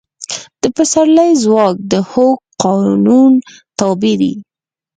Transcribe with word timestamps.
د 0.61 0.63
پسرلي 0.75 1.29
ځواک 1.43 1.75
د 1.91 1.93
هوک 2.09 2.39
قانون 2.63 3.31
تابع 3.77 4.13
دی. 4.21 4.33